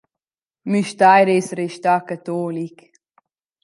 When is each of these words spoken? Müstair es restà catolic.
Müstair 0.75 1.29
es 1.35 1.49
restà 1.61 1.95
catolic. 2.11 2.77